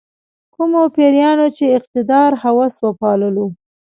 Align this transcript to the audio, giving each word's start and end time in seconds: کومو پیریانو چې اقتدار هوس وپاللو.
کومو 0.53 0.81
پیریانو 0.95 1.47
چې 1.57 1.65
اقتدار 1.77 2.31
هوس 2.43 2.73
وپاللو. 2.85 3.45